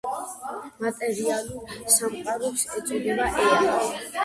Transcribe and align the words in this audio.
მატერიალურ 0.85 1.77
სამყაროს 1.97 2.65
ეწოდება 2.81 3.31
„ეა“. 3.47 3.79